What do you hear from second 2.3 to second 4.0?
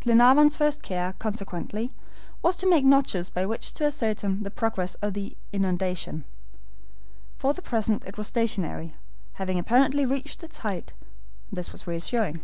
was to make notches by which to